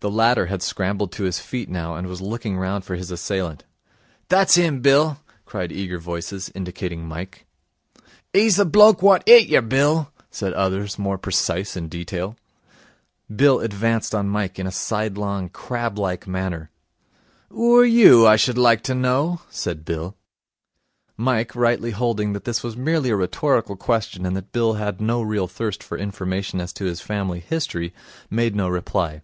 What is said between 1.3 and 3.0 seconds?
feet now, and was looking round for